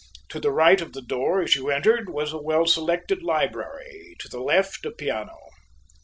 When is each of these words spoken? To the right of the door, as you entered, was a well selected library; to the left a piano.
To 0.29 0.39
the 0.39 0.49
right 0.49 0.81
of 0.81 0.93
the 0.93 1.01
door, 1.03 1.43
as 1.43 1.55
you 1.55 1.69
entered, 1.69 2.09
was 2.09 2.33
a 2.33 2.41
well 2.41 2.65
selected 2.65 3.21
library; 3.21 4.15
to 4.21 4.27
the 4.27 4.41
left 4.41 4.83
a 4.83 4.89
piano. 4.89 5.37